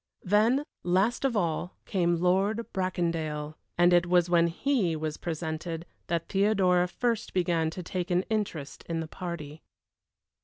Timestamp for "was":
4.07-4.31, 4.95-5.15